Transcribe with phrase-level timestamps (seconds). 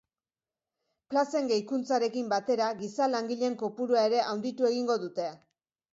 [1.13, 5.29] Plazen gehikuntzarekin batera, giza langileen kopurua ere handitu egingo dute.